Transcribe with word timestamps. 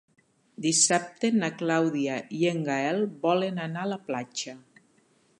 Dissabte 0.65 1.29
na 1.35 1.49
Clàudia 1.59 2.15
i 2.37 2.41
en 2.51 2.63
Gaël 2.69 3.05
volen 3.27 3.61
anar 3.67 3.83
a 3.85 3.91
la 3.91 3.99
platja. 4.09 4.57